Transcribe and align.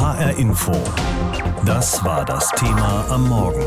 HR 0.00 0.38
Info. 0.38 0.72
Das 1.66 2.02
war 2.02 2.24
das 2.24 2.48
Thema 2.52 3.04
am 3.10 3.28
Morgen. 3.28 3.66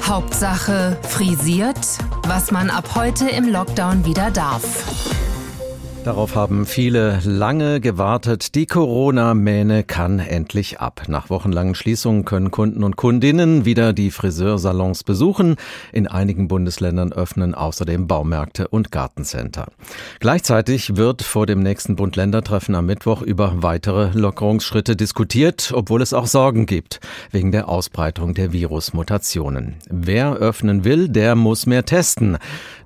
Hauptsache 0.00 0.96
frisiert, 1.02 1.98
was 2.28 2.52
man 2.52 2.70
ab 2.70 2.90
heute 2.94 3.28
im 3.28 3.48
Lockdown 3.48 4.04
wieder 4.04 4.30
darf. 4.30 4.62
Darauf 6.04 6.34
haben 6.34 6.64
viele 6.64 7.20
lange 7.24 7.78
gewartet. 7.78 8.54
Die 8.54 8.64
Corona-Mähne 8.64 9.84
kann 9.84 10.18
endlich 10.18 10.80
ab. 10.80 11.02
Nach 11.08 11.28
wochenlangen 11.28 11.74
Schließungen 11.74 12.24
können 12.24 12.50
Kunden 12.50 12.84
und 12.84 12.96
Kundinnen 12.96 13.66
wieder 13.66 13.92
die 13.92 14.10
Friseursalons 14.10 15.04
besuchen. 15.04 15.56
In 15.92 16.06
einigen 16.06 16.48
Bundesländern 16.48 17.12
öffnen 17.12 17.54
außerdem 17.54 18.06
Baumärkte 18.06 18.68
und 18.68 18.90
Gartencenter. 18.90 19.66
Gleichzeitig 20.20 20.96
wird 20.96 21.20
vor 21.20 21.44
dem 21.44 21.60
nächsten 21.60 21.96
Bund-Länder-Treffen 21.96 22.74
am 22.74 22.86
Mittwoch 22.86 23.20
über 23.20 23.62
weitere 23.62 24.10
Lockerungsschritte 24.18 24.96
diskutiert, 24.96 25.70
obwohl 25.74 26.00
es 26.00 26.14
auch 26.14 26.26
Sorgen 26.26 26.64
gibt 26.64 27.00
wegen 27.30 27.52
der 27.52 27.68
Ausbreitung 27.68 28.32
der 28.32 28.54
Virusmutationen. 28.54 29.74
Wer 29.90 30.32
öffnen 30.32 30.84
will, 30.84 31.10
der 31.10 31.34
muss 31.34 31.66
mehr 31.66 31.84
testen. 31.84 32.38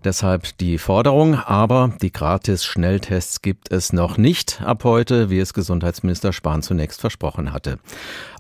Deshalb 0.02 0.58
die 0.58 0.76
Forderung, 0.76 1.36
aber 1.36 1.94
die 2.02 2.12
gratis 2.12 2.64
Schnelltests 3.04 3.42
gibt 3.42 3.70
es 3.70 3.92
noch 3.92 4.16
nicht 4.16 4.62
ab 4.62 4.84
heute, 4.84 5.28
wie 5.28 5.38
es 5.38 5.52
Gesundheitsminister 5.52 6.32
Spahn 6.32 6.62
zunächst 6.62 7.02
versprochen 7.02 7.52
hatte. 7.52 7.78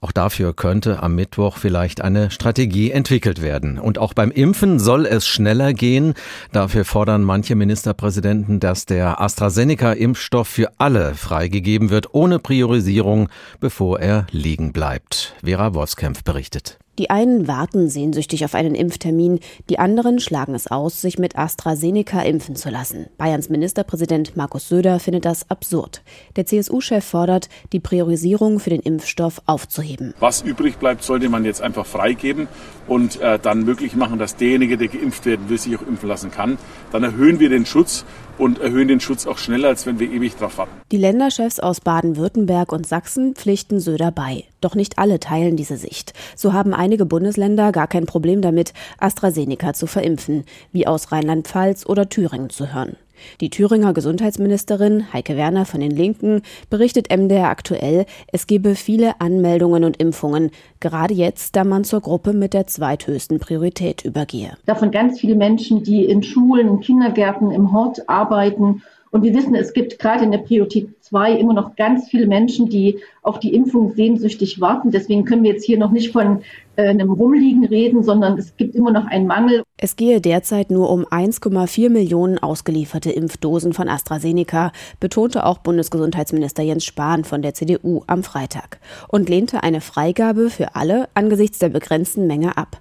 Auch 0.00 0.10
dafür 0.10 0.54
könnte 0.54 1.02
am 1.02 1.14
Mittwoch 1.14 1.58
vielleicht 1.58 2.00
eine 2.00 2.30
Strategie 2.30 2.90
entwickelt 2.90 3.42
werden. 3.42 3.78
Und 3.78 3.98
auch 3.98 4.14
beim 4.14 4.30
Impfen 4.30 4.78
soll 4.78 5.04
es 5.04 5.26
schneller 5.26 5.74
gehen. 5.74 6.14
Dafür 6.52 6.86
fordern 6.86 7.24
manche 7.24 7.56
Ministerpräsidenten, 7.56 8.58
dass 8.58 8.86
der 8.86 9.20
AstraZeneca-Impfstoff 9.20 10.48
für 10.48 10.72
alle 10.78 11.14
freigegeben 11.14 11.90
wird, 11.90 12.14
ohne 12.14 12.38
Priorisierung, 12.38 13.28
bevor 13.60 14.00
er 14.00 14.26
liegen 14.30 14.72
bleibt. 14.72 15.34
Vera 15.44 15.74
Wolfskämpf 15.74 16.24
berichtet. 16.24 16.78
Die 16.98 17.10
einen 17.10 17.48
warten 17.48 17.88
sehnsüchtig 17.88 18.44
auf 18.44 18.54
einen 18.54 18.76
Impftermin, 18.76 19.40
die 19.68 19.80
anderen 19.80 20.20
schlagen 20.20 20.54
es 20.54 20.68
aus, 20.68 21.00
sich 21.00 21.18
mit 21.18 21.36
AstraZeneca 21.36 22.22
impfen 22.22 22.54
zu 22.54 22.70
lassen. 22.70 23.06
Bayerns 23.18 23.48
Ministerpräsident 23.48 24.36
Markus 24.36 24.68
Söder 24.68 25.00
findet 25.00 25.24
das 25.24 25.50
absurd. 25.50 26.02
Der 26.36 26.46
CSU-Chef 26.46 27.04
fordert, 27.04 27.48
die 27.72 27.80
Priorisierung 27.80 28.60
für 28.60 28.70
den 28.70 28.80
Impfstoff 28.80 29.42
aufzuheben. 29.46 30.14
Was 30.20 30.42
übrig 30.42 30.76
bleibt, 30.76 31.02
sollte 31.02 31.28
man 31.28 31.44
jetzt 31.44 31.62
einfach 31.62 31.84
freigeben 31.84 32.46
und 32.86 33.20
äh, 33.20 33.40
dann 33.40 33.64
möglich 33.64 33.96
machen, 33.96 34.20
dass 34.20 34.36
derjenige, 34.36 34.78
der 34.78 34.88
geimpft 34.88 35.26
werden 35.26 35.48
will, 35.48 35.58
sich 35.58 35.76
auch 35.76 35.82
impfen 35.82 36.08
lassen 36.08 36.30
kann. 36.30 36.58
Dann 36.92 37.02
erhöhen 37.02 37.40
wir 37.40 37.48
den 37.48 37.66
Schutz 37.66 38.04
und 38.38 38.58
erhöhen 38.58 38.88
den 38.88 39.00
Schutz 39.00 39.26
auch 39.26 39.38
schneller, 39.38 39.68
als 39.68 39.86
wenn 39.86 39.98
wir 39.98 40.10
ewig 40.10 40.36
drauf 40.36 40.58
warten. 40.58 40.72
Die 40.90 40.96
Länderchefs 40.96 41.60
aus 41.60 41.80
Baden-Württemberg 41.80 42.72
und 42.72 42.86
Sachsen 42.86 43.34
pflichten 43.34 43.80
Söder 43.80 44.10
bei. 44.10 44.44
Doch 44.60 44.74
nicht 44.74 44.98
alle 44.98 45.20
teilen 45.20 45.56
diese 45.56 45.76
Sicht. 45.76 46.12
So 46.36 46.52
haben 46.52 46.74
einige 46.74 47.06
Bundesländer 47.06 47.72
gar 47.72 47.86
kein 47.86 48.06
Problem 48.06 48.40
damit, 48.42 48.72
AstraZeneca 48.98 49.74
zu 49.74 49.86
verimpfen, 49.86 50.44
wie 50.72 50.86
aus 50.86 51.12
Rheinland-Pfalz 51.12 51.86
oder 51.86 52.08
Thüringen 52.08 52.50
zu 52.50 52.72
hören. 52.72 52.96
Die 53.40 53.50
Thüringer 53.50 53.92
Gesundheitsministerin 53.92 55.12
Heike 55.12 55.36
Werner 55.36 55.64
von 55.64 55.80
den 55.80 55.90
Linken 55.90 56.42
berichtet 56.70 57.14
MDR 57.14 57.48
aktuell, 57.48 58.06
es 58.32 58.46
gebe 58.46 58.74
viele 58.74 59.20
Anmeldungen 59.20 59.84
und 59.84 59.96
Impfungen, 59.96 60.50
gerade 60.80 61.14
jetzt, 61.14 61.56
da 61.56 61.64
man 61.64 61.84
zur 61.84 62.00
Gruppe 62.00 62.32
mit 62.32 62.54
der 62.54 62.66
zweithöchsten 62.66 63.38
Priorität 63.38 64.04
übergehe. 64.04 64.56
Davon 64.66 64.90
ganz 64.90 65.20
viele 65.20 65.34
Menschen, 65.34 65.82
die 65.82 66.04
in 66.04 66.22
Schulen, 66.22 66.68
in 66.68 66.80
Kindergärten, 66.80 67.50
im 67.50 67.72
Hort 67.72 68.08
arbeiten 68.08 68.82
und 69.14 69.22
wir 69.22 69.32
wissen, 69.32 69.54
es 69.54 69.72
gibt 69.72 70.00
gerade 70.00 70.24
in 70.24 70.32
der 70.32 70.38
Priorität 70.38 70.88
2 71.02 71.34
immer 71.34 71.52
noch 71.52 71.76
ganz 71.76 72.08
viele 72.08 72.26
Menschen, 72.26 72.68
die 72.68 72.98
auf 73.22 73.38
die 73.38 73.54
Impfung 73.54 73.94
sehnsüchtig 73.94 74.60
warten. 74.60 74.90
Deswegen 74.90 75.24
können 75.24 75.44
wir 75.44 75.52
jetzt 75.52 75.64
hier 75.64 75.78
noch 75.78 75.92
nicht 75.92 76.10
von 76.10 76.42
einem 76.76 77.10
Rumliegen 77.10 77.64
reden, 77.64 78.02
sondern 78.02 78.38
es 78.38 78.56
gibt 78.56 78.74
immer 78.74 78.90
noch 78.90 79.06
einen 79.06 79.26
Mangel. 79.26 79.62
Es 79.76 79.96
gehe 79.96 80.20
derzeit 80.20 80.70
nur 80.70 80.90
um 80.90 81.04
1,4 81.04 81.90
Millionen 81.90 82.38
ausgelieferte 82.38 83.10
Impfdosen 83.10 83.72
von 83.72 83.88
AstraZeneca, 83.88 84.72
betonte 85.00 85.44
auch 85.46 85.58
Bundesgesundheitsminister 85.58 86.62
Jens 86.62 86.84
Spahn 86.84 87.24
von 87.24 87.42
der 87.42 87.54
CDU 87.54 88.02
am 88.06 88.22
Freitag 88.22 88.78
und 89.08 89.28
lehnte 89.28 89.62
eine 89.62 89.80
Freigabe 89.80 90.50
für 90.50 90.74
alle 90.74 91.08
angesichts 91.14 91.58
der 91.58 91.68
begrenzten 91.68 92.26
Menge 92.26 92.56
ab. 92.56 92.80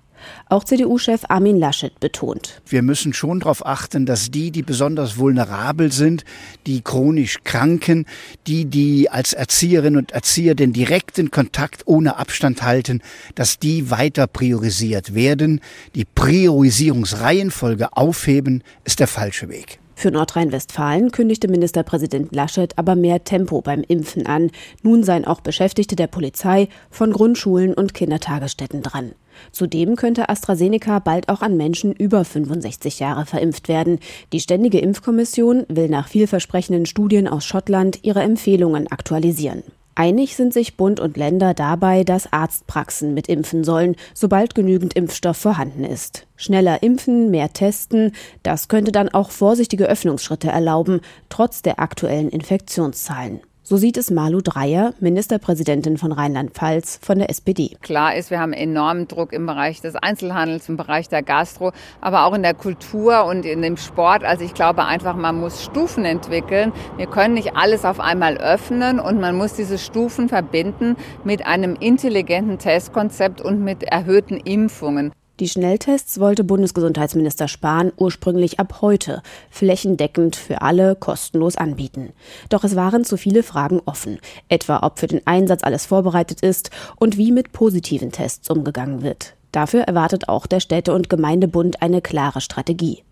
Auch 0.50 0.64
CDU-Chef 0.64 1.24
Armin 1.30 1.58
Laschet 1.58 2.00
betont. 2.00 2.62
Wir 2.68 2.82
müssen 2.82 3.14
schon 3.14 3.40
darauf 3.40 3.66
achten, 3.66 4.06
dass 4.06 4.32
die, 4.32 4.52
die 4.52 4.64
besonders 4.64 5.18
vulnerabel 5.18 5.92
sind, 5.92 6.24
die 6.68 6.82
chronisch 6.82 7.40
Kranken, 7.44 8.06
die, 8.48 8.66
die 8.66 9.10
als 9.10 9.34
Erzieherinnen 9.34 10.00
und 10.00 10.12
Erzieher 10.12 10.56
den 10.56 10.74
direkten 10.74 11.32
Kontakt 11.32 11.84
ohne 11.86 12.18
Abstand 12.18 12.64
halten, 12.64 13.02
dass 13.36 13.60
die 13.60 13.90
weiter 13.90 14.28
priorisiert 14.28 15.16
werden. 15.16 15.62
Die 15.96 16.06
Priorisierungsreihenfolge 16.06 17.96
aufheben 17.96 18.64
ist 18.84 19.00
der 19.00 19.08
falsche 19.08 19.50
Weg. 19.50 19.80
Für 19.96 20.12
Nordrhein-Westfalen 20.12 21.12
kündigte 21.12 21.48
Ministerpräsident 21.48 22.36
Laschet 22.36 22.78
aber 22.78 22.96
mehr 22.96 23.24
Tempo 23.24 23.62
beim 23.62 23.84
Impfen 23.88 24.26
an. 24.26 24.50
Nun 24.82 25.04
seien 25.04 25.26
auch 25.26 25.42
Beschäftigte 25.42 25.96
der 25.96 26.08
Polizei 26.08 26.68
von 26.90 27.14
Grundschulen 27.14 27.74
und 27.74 27.94
Kindertagesstätten 27.94 28.82
dran. 28.82 29.14
Zudem 29.52 29.96
könnte 29.96 30.30
AstraZeneca 30.30 31.00
bald 31.00 31.30
auch 31.30 31.42
an 31.42 31.58
Menschen 31.58 31.94
über 31.94 32.26
65 32.26 33.00
Jahre 33.00 33.26
verimpft 33.26 33.68
werden. 33.68 34.00
Die 34.32 34.40
Ständige 34.40 34.80
Impfkommission 34.80 35.66
will 35.70 35.90
nach 35.90 36.08
vielversprechenden 36.08 36.86
Studien 36.86 37.28
aus 37.28 37.46
Schottland 37.46 38.00
ihre 38.04 38.22
Empfehlungen 38.22 38.92
aktualisieren. 38.92 39.64
Einig 39.96 40.36
sind 40.36 40.54
sich 40.54 40.76
Bund 40.76 41.00
und 41.00 41.18
Länder 41.18 41.54
dabei, 41.54 42.04
dass 42.04 42.34
Arztpraxen 42.34 43.14
mit 43.14 43.30
impfen 43.30 43.64
sollen, 43.64 43.96
sobald 44.16 44.56
genügend 44.56 44.96
Impfstoff 44.96 45.38
vorhanden 45.38 45.84
ist. 45.84 46.26
Schneller 46.36 46.82
impfen, 46.82 47.30
mehr 47.30 47.54
testen, 47.54 48.12
das 48.42 48.70
könnte 48.70 48.92
dann 48.92 49.10
auch 49.10 49.30
vorsichtige 49.30 49.86
Öffnungsschritte 49.86 50.48
erlauben, 50.50 51.02
trotz 51.30 51.62
der 51.62 51.80
aktuellen 51.80 52.30
Infektionszahlen. 52.30 53.42
So 53.66 53.78
sieht 53.78 53.96
es 53.96 54.12
Malu 54.12 54.42
Dreyer, 54.42 54.94
Ministerpräsidentin 55.00 55.98
von 55.98 56.12
Rheinland-Pfalz 56.12 57.00
von 57.02 57.20
der 57.20 57.30
SPD. 57.30 57.78
Klar 57.82 58.14
ist, 58.14 58.30
wir 58.30 58.42
haben 58.42 58.52
enormen 58.52 59.08
Druck 59.08 59.32
im 59.32 59.46
Bereich 59.46 59.80
des 59.80 59.96
Einzelhandels, 59.96 60.68
im 60.68 60.76
Bereich 60.76 61.08
der 61.08 61.24
Gastro, 61.24 61.72
aber 62.02 62.26
auch 62.26 62.34
in 62.34 62.44
der 62.44 62.56
Kultur 62.56 63.24
und 63.24 63.46
in 63.46 63.62
dem 63.62 63.78
Sport. 63.78 64.26
Also 64.26 64.44
ich 64.44 64.54
glaube 64.54 64.84
einfach, 64.84 65.16
man 65.16 65.40
muss 65.40 65.64
Stufen 65.64 66.04
entwickeln. 66.04 66.74
Wir 66.98 67.08
können 67.08 67.36
nicht 67.36 67.56
alles 67.56 67.86
auf 67.86 68.02
einmal 68.02 68.36
öffnen 68.36 69.00
und 69.00 69.22
man 69.22 69.38
muss 69.38 69.54
diese 69.54 69.78
Stufen 69.78 70.28
verbinden 70.28 70.98
mit 71.24 71.46
einem 71.46 71.78
intelligenten 71.78 72.60
Testkonzept 72.60 73.40
und 73.40 73.64
mit 73.64 73.84
erhöhten 73.84 74.36
Impfungen. 74.36 75.14
Die 75.40 75.50
Schnelltests 75.50 76.20
wollte 76.20 76.44
Bundesgesundheitsminister 76.44 77.48
Spahn 77.48 77.92
ursprünglich 77.98 78.60
ab 78.60 78.82
heute 78.82 79.24
flächendeckend 79.50 80.36
für 80.36 80.62
alle 80.62 80.96
kostenlos 80.96 81.56
anbieten. 81.56 82.14
Doch 82.50 82.64
es 82.64 82.76
waren 82.76 83.04
zu 83.04 83.18
viele 83.18 83.42
Fragen 83.42 83.82
offen, 83.86 84.20
etwa 84.48 84.84
ob 84.84 85.00
für 85.00 85.08
den 85.08 85.26
Einsatz 85.26 85.64
alles 85.64 85.88
vorbereitet 85.88 86.42
ist 86.42 86.70
und 86.98 87.18
wie 87.18 87.32
mit 87.32 87.52
positiven 87.52 88.12
Tests 88.12 88.48
umgegangen 88.52 89.02
wird. 89.02 89.34
Dafür 89.52 89.82
erwartet 89.82 90.30
auch 90.30 90.46
der 90.46 90.60
Städte- 90.60 90.94
und 90.94 91.10
Gemeindebund 91.10 91.82
eine 91.82 92.02
klare 92.02 92.40
Strategie. 92.40 93.04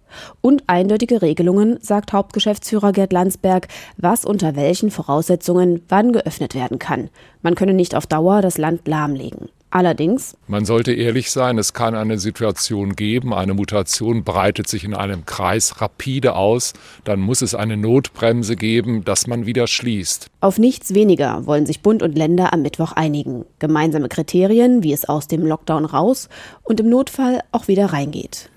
Und 0.42 0.64
eindeutige 0.68 1.24
Regelungen, 1.24 1.80
sagt 1.82 2.14
Hauptgeschäftsführer 2.14 2.92
Gerd 2.92 3.14
Landsberg, 3.14 3.68
was 3.98 4.26
unter 4.26 4.56
welchen 4.56 4.92
Voraussetzungen 4.92 5.82
wann 5.90 6.14
geöffnet 6.14 6.54
werden 6.54 6.78
kann. 6.78 7.10
Man 7.42 7.56
könne 7.56 7.74
nicht 7.74 7.96
auf 7.96 8.06
Dauer 8.06 8.42
das 8.42 8.60
Land 8.60 8.88
lahmlegen. 8.88 9.50
Allerdings. 9.72 10.36
Man 10.48 10.66
sollte 10.66 10.92
ehrlich 10.92 11.32
sein, 11.32 11.58
es 11.58 11.74
kann 11.74 11.96
eine 11.96 12.20
Situation 12.20 12.96
geben, 12.98 13.34
eine 13.34 13.54
Mutation 13.54 14.26
breitet 14.26 14.68
sich 14.68 14.84
in 14.84 14.94
einem 14.94 15.26
Kreis 15.26 15.80
rapide 15.80 16.36
aus, 16.36 16.74
dann 17.06 17.22
muss 17.22 17.42
es 17.42 17.56
eine 17.56 17.78
Notbremse 17.78 18.58
geben, 18.58 19.06
dass 19.06 19.28
man 19.28 19.46
wieder 19.46 19.68
schließt. 19.68 20.28
Auf 20.42 20.60
nichts 20.60 20.94
weniger 20.94 21.46
wollen 21.46 21.66
sich 21.66 21.82
Bund 21.82 22.04
und 22.04 22.18
Länder 22.18 22.52
am 22.52 22.64
Mittwoch 22.64 22.92
einigen. 22.92 23.46
Gemeinsame 23.60 24.10
Kriterien, 24.10 24.84
wie 24.84 24.92
es 24.92 25.06
aus 25.06 25.30
dem 25.30 25.46
Lockdown 25.46 25.86
raus 25.86 26.28
und 26.64 26.82
im 26.82 26.90
Notfall 26.90 27.40
auch 27.54 27.70
wieder 27.70 27.94
reingeht. 27.94 28.50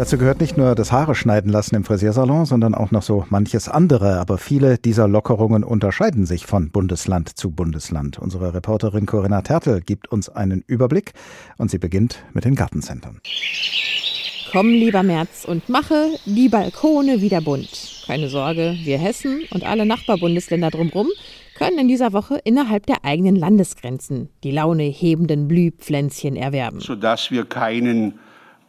Dazu 0.00 0.16
gehört 0.16 0.40
nicht 0.40 0.56
nur 0.56 0.74
das 0.74 0.92
Haare 0.92 1.14
schneiden 1.14 1.52
lassen 1.52 1.74
im 1.74 1.84
Friseursalon, 1.84 2.46
sondern 2.46 2.74
auch 2.74 2.90
noch 2.90 3.02
so 3.02 3.26
manches 3.28 3.68
andere. 3.68 4.18
Aber 4.18 4.38
viele 4.38 4.78
dieser 4.78 5.06
Lockerungen 5.06 5.62
unterscheiden 5.62 6.24
sich 6.24 6.46
von 6.46 6.70
Bundesland 6.70 7.28
zu 7.36 7.50
Bundesland. 7.50 8.18
Unsere 8.18 8.54
Reporterin 8.54 9.04
Corinna 9.04 9.42
Tertel 9.42 9.82
gibt 9.82 10.10
uns 10.10 10.30
einen 10.30 10.64
Überblick 10.66 11.12
und 11.58 11.70
sie 11.70 11.76
beginnt 11.76 12.24
mit 12.32 12.46
den 12.46 12.54
Gartencentern. 12.54 13.20
Komm, 14.50 14.70
lieber 14.70 15.02
März, 15.02 15.44
und 15.44 15.68
mache 15.68 16.06
die 16.24 16.48
Balkone 16.48 17.20
wieder 17.20 17.42
bunt. 17.42 18.04
Keine 18.06 18.30
Sorge, 18.30 18.78
wir 18.82 18.96
Hessen 18.96 19.42
und 19.50 19.64
alle 19.64 19.84
Nachbarbundesländer 19.84 20.70
drumherum 20.70 21.08
können 21.58 21.78
in 21.78 21.88
dieser 21.88 22.14
Woche 22.14 22.40
innerhalb 22.44 22.86
der 22.86 23.04
eigenen 23.04 23.36
Landesgrenzen 23.36 24.30
die 24.44 24.50
Laune 24.50 24.84
hebenden 24.84 25.46
Blühpflänzchen 25.46 26.36
erwerben. 26.36 26.80
Sodass 26.80 27.30
wir 27.30 27.44
keinen 27.44 28.14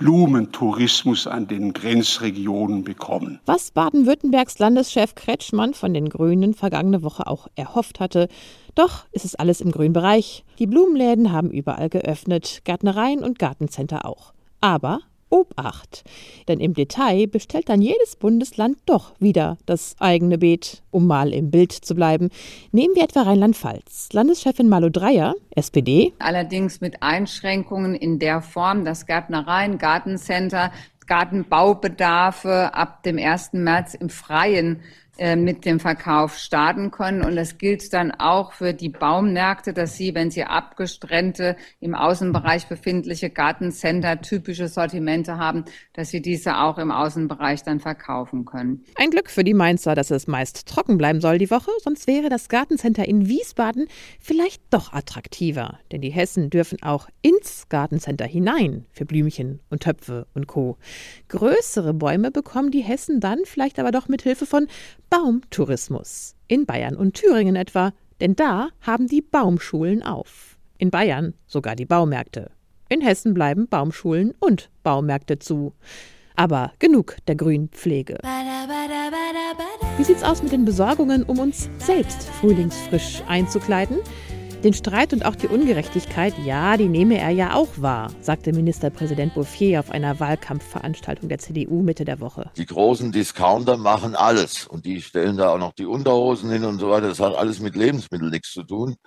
Blumentourismus 0.02 1.28
an 1.28 1.48
den 1.48 1.74
Grenzregionen 1.74 2.84
bekommen. 2.84 3.40
Was 3.46 3.70
Baden-Württembergs 3.70 4.58
Landeschef 4.58 5.14
Kretschmann 5.14 5.76
von 5.76 5.94
den 5.94 6.10
Grünen 6.10 6.56
vergangene 6.56 7.04
Woche 7.04 7.28
auch 7.28 7.48
erhofft 7.54 8.00
hatte. 8.00 8.28
Doch 8.74 9.06
ist 9.12 9.26
es 9.26 9.36
alles 9.36 9.62
im 9.62 9.72
grünen 9.72 9.94
Bereich. 9.94 10.44
Die 10.58 10.66
Blumenläden 10.66 11.32
haben 11.32 11.52
überall 11.52 11.88
geöffnet, 11.88 12.62
Gärtnereien 12.64 13.24
und 13.24 13.38
Gartencenter 13.38 14.04
auch. 14.06 14.34
Aber 14.60 15.02
Obacht. 15.32 16.04
Denn 16.48 16.60
im 16.60 16.76
Detail 16.76 17.26
bestellt 17.26 17.70
dann 17.70 17.82
jedes 17.82 18.16
Bundesland 18.16 18.78
doch 18.86 19.14
wieder 19.20 19.58
das 19.66 19.96
eigene 20.00 20.38
Beet, 20.38 20.84
um 20.92 21.08
mal 21.08 21.34
im 21.34 21.50
Bild 21.50 21.72
zu 21.72 21.96
bleiben. 21.96 22.30
Nehmen 22.72 22.94
wir 22.96 23.04
etwa 23.04 23.24
Rheinland-Pfalz. 23.24 24.10
Landeschefin 24.14 24.70
Malu 24.70 24.90
Dreyer, 24.90 25.34
SPD. 25.56 26.14
Allerdings 26.20 26.82
mit 26.82 27.02
Einschränkungen 27.02 27.96
in 27.96 28.20
der 28.20 28.42
Form, 28.42 28.86
dass 28.86 29.08
Gärtnereien, 29.08 29.80
Gartencenter, 29.80 30.72
Gartenbaubedarfe 31.08 32.74
ab 32.74 33.04
dem 33.04 33.18
1. 33.18 33.54
März 33.54 33.96
im 33.96 34.10
Freien 34.10 34.82
mit 35.36 35.66
dem 35.66 35.80
Verkauf 35.80 36.38
starten 36.38 36.90
können. 36.90 37.24
Und 37.24 37.36
das 37.36 37.60
gilt 37.60 37.94
dann 37.94 38.12
auch 38.12 38.54
für 38.54 38.74
die 38.74 38.90
Baumärkte, 38.90 39.72
dass 39.72 39.96
sie, 39.96 40.16
wenn 40.16 40.32
sie 40.32 40.44
abgestrennte, 40.44 41.56
im 41.80 41.94
Außenbereich 41.94 42.68
befindliche 42.68 43.30
Gartencenter 43.30 44.20
typische 44.22 44.68
Sortimente 44.68 45.38
haben, 45.38 45.66
dass 45.94 46.10
sie 46.10 46.22
diese 46.22 46.58
auch 46.58 46.80
im 46.80 46.90
Außenbereich 46.90 47.64
dann 47.64 47.80
verkaufen 47.80 48.46
können. 48.46 48.84
Ein 48.96 49.12
Glück 49.12 49.30
für 49.30 49.44
die 49.44 49.54
Mainzer, 49.54 49.94
dass 49.94 50.10
es 50.10 50.26
meist 50.26 50.68
trocken 50.68 50.98
bleiben 50.98 51.22
soll 51.22 51.38
die 51.38 51.52
Woche, 51.52 51.72
sonst 51.84 52.08
wäre 52.08 52.30
das 52.30 52.50
Gartencenter 52.50 53.08
in 53.08 53.28
Wiesbaden 53.28 53.88
vielleicht 54.20 54.62
doch 54.72 54.92
attraktiver. 54.94 55.80
Denn 55.92 56.02
die 56.02 56.12
Hessen 56.12 56.50
dürfen 56.50 56.82
auch 56.82 57.08
ins 57.22 57.70
Gartencenter 57.70 58.26
hinein 58.26 58.86
für 58.92 59.06
Blümchen 59.06 59.60
und 59.70 59.84
Töpfe 59.84 60.26
und 60.34 60.48
Co. 60.48 60.78
Größere 61.28 61.94
Bäume 61.94 62.32
bekommen 62.32 62.72
die 62.72 62.82
Hessen 62.82 63.20
dann 63.20 63.40
vielleicht 63.46 63.78
aber 63.78 63.92
doch 63.92 64.08
mit 64.08 64.24
Hilfe 64.24 64.46
von 64.46 64.68
Baumtourismus. 65.12 66.38
In 66.48 66.66
Bayern 66.66 66.96
und 66.96 67.16
Thüringen 67.16 67.58
etwa, 67.58 67.92
denn 68.22 68.34
da 68.34 68.70
haben 68.80 69.08
die 69.08 69.22
Baumschulen 69.22 70.04
auf. 70.04 70.58
In 70.78 70.90
Bayern 70.90 71.34
sogar 71.48 71.76
die 71.76 71.86
Baumärkte. 71.86 72.50
In 72.88 73.02
Hessen 73.02 73.34
bleiben 73.34 73.68
Baumschulen 73.68 74.34
und 74.40 74.70
Baumärkte 74.84 75.38
zu. 75.38 75.74
Aber 76.38 76.72
genug 76.80 77.18
der 77.28 77.36
Grünpflege. 77.36 78.20
Wie 79.98 80.04
sieht's 80.06 80.24
aus 80.24 80.42
mit 80.42 80.54
den 80.54 80.64
Besorgungen, 80.64 81.24
um 81.24 81.40
uns 81.40 81.70
selbst 81.80 82.24
frühlingsfrisch 82.40 83.22
einzukleiden? 83.28 83.98
Den 84.64 84.74
Streit 84.74 85.12
und 85.12 85.26
auch 85.26 85.36
die 85.36 85.48
Ungerechtigkeit, 85.48 86.36
ja, 86.46 86.78
die 86.78 86.88
nehme 86.88 87.18
er 87.18 87.32
ja 87.32 87.56
auch 87.56 87.70
wahr, 87.78 88.12
sagte 88.22 88.54
Ministerpräsident 88.54 89.34
Bouffier 89.34 89.80
auf 89.80 89.90
einer 89.90 90.20
Wahlkampfveranstaltung 90.20 91.30
der 91.30 91.40
CDU 91.40 91.82
Mitte 91.82 92.06
der 92.06 92.20
Woche. 92.20 92.52
Die 92.58 92.68
großen 92.68 93.12
Discounter 93.12 93.78
machen 93.78 94.16
alles 94.16 94.68
und 94.68 94.86
die 94.86 95.02
stellen 95.02 95.38
da 95.38 95.50
auch 95.50 95.58
noch 95.58 95.74
die 95.74 95.88
Unterhosen 95.88 96.52
hin 96.52 96.64
und 96.64 96.78
so 96.78 96.92
weiter. 96.92 97.08
Das 97.08 97.20
hat 97.20 97.34
alles 97.34 97.60
mit 97.60 97.76
Lebensmitteln 97.76 98.30
nichts 98.30 98.52
zu 98.52 98.62
tun. 98.62 98.98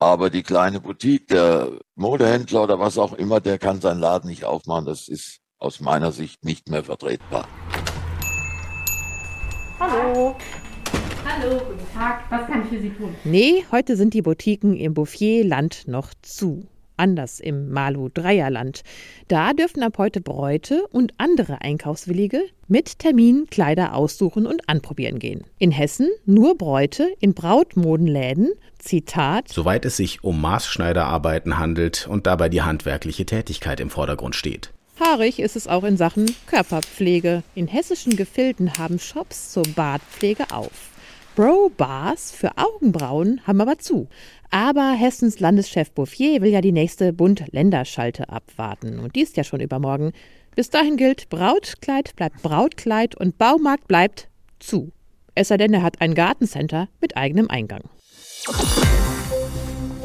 Aber 0.00 0.30
die 0.30 0.42
kleine 0.42 0.80
Boutique, 0.80 1.28
der 1.28 1.78
Modehändler 1.94 2.64
oder 2.64 2.80
was 2.80 2.98
auch 2.98 3.12
immer, 3.12 3.40
der 3.40 3.58
kann 3.58 3.80
seinen 3.80 4.00
Laden 4.00 4.28
nicht 4.28 4.44
aufmachen. 4.44 4.86
Das 4.86 5.06
ist 5.06 5.38
aus 5.58 5.78
meiner 5.78 6.10
Sicht 6.10 6.44
nicht 6.44 6.68
mehr 6.68 6.82
vertretbar. 6.82 7.46
Hallo. 9.78 10.34
Hallo, 11.40 11.60
guten 11.68 11.94
Tag. 11.94 12.22
Was 12.30 12.46
kann 12.48 12.62
ich 12.64 12.68
für 12.68 12.80
Sie 12.80 12.90
tun? 12.90 13.14
Nee, 13.22 13.64
heute 13.70 13.96
sind 13.96 14.12
die 14.14 14.22
Boutiquen 14.22 14.74
im 14.74 14.94
Bouffier-Land 14.94 15.86
noch 15.86 16.12
zu. 16.22 16.66
Anders 16.96 17.38
im 17.38 17.70
Malu-Dreierland. 17.70 18.82
Da 19.28 19.52
dürfen 19.52 19.84
ab 19.84 19.98
heute 19.98 20.20
Bräute 20.20 20.84
und 20.88 21.14
andere 21.18 21.60
Einkaufswillige 21.60 22.40
mit 22.66 22.98
Termin 22.98 23.46
Kleider 23.50 23.94
aussuchen 23.94 24.46
und 24.46 24.68
anprobieren 24.68 25.20
gehen. 25.20 25.44
In 25.58 25.70
Hessen 25.70 26.08
nur 26.26 26.56
Bräute 26.58 27.08
in 27.20 27.34
Brautmodenläden. 27.34 28.48
Zitat. 28.78 29.48
Soweit 29.48 29.84
es 29.84 29.96
sich 29.96 30.24
um 30.24 30.40
Maßschneiderarbeiten 30.40 31.58
handelt 31.58 32.08
und 32.10 32.26
dabei 32.26 32.48
die 32.48 32.62
handwerkliche 32.62 33.26
Tätigkeit 33.26 33.78
im 33.78 33.90
Vordergrund 33.90 34.34
steht. 34.34 34.72
Haarig 34.98 35.38
ist 35.38 35.54
es 35.54 35.68
auch 35.68 35.84
in 35.84 35.96
Sachen 35.96 36.26
Körperpflege. 36.46 37.44
In 37.54 37.68
hessischen 37.68 38.16
Gefilden 38.16 38.72
haben 38.76 38.98
Shops 38.98 39.52
zur 39.52 39.62
Bartpflege 39.76 40.46
auf. 40.50 40.97
Bro-Bars 41.38 42.32
für 42.32 42.50
Augenbrauen 42.58 43.40
haben 43.46 43.60
aber 43.60 43.78
zu. 43.78 44.08
Aber 44.50 44.90
Hessens 44.90 45.38
Landeschef 45.38 45.92
Bouffier 45.92 46.42
will 46.42 46.50
ja 46.50 46.60
die 46.60 46.72
nächste 46.72 47.12
Bund-Länderschalte 47.12 48.28
abwarten. 48.28 48.98
Und 48.98 49.14
die 49.14 49.20
ist 49.20 49.36
ja 49.36 49.44
schon 49.44 49.60
übermorgen. 49.60 50.10
Bis 50.56 50.68
dahin 50.68 50.96
gilt, 50.96 51.28
Brautkleid 51.28 52.16
bleibt 52.16 52.42
Brautkleid 52.42 53.14
und 53.14 53.38
Baumarkt 53.38 53.86
bleibt 53.86 54.28
zu. 54.58 54.90
Es 55.36 55.46
sei 55.46 55.58
denn, 55.58 55.72
er 55.72 55.84
hat 55.84 56.00
ein 56.00 56.14
Gartencenter 56.14 56.88
mit 57.00 57.16
eigenem 57.16 57.48
Eingang. 57.48 57.84